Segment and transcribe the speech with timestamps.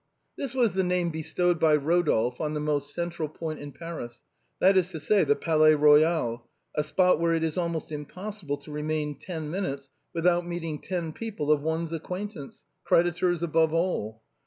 [0.35, 4.23] This was the name bestowed by Rodolphe on the most central point in Paris,
[4.57, 6.41] that is to say, the Palais Eoyal;
[6.73, 11.51] a spot where it is almost impossible to remain ten minutes without meeting ten people
[11.51, 14.23] of one's acquaintance, credi tors above all.